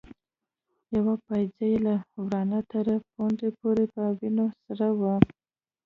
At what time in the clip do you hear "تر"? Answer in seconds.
2.71-2.85